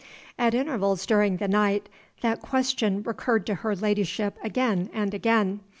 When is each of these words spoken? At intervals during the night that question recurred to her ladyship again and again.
At 0.35 0.55
intervals 0.55 1.05
during 1.05 1.37
the 1.37 1.47
night 1.47 1.87
that 2.21 2.41
question 2.41 3.03
recurred 3.03 3.45
to 3.45 3.53
her 3.53 3.75
ladyship 3.75 4.35
again 4.43 4.89
and 4.95 5.13
again. 5.13 5.59